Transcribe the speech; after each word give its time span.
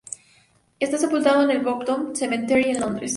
Está 0.79 0.97
sepultado 0.97 1.43
en 1.43 1.51
el 1.51 1.59
Brompton 1.59 2.15
Cemetery 2.15 2.71
en 2.71 2.79
Londres. 2.79 3.09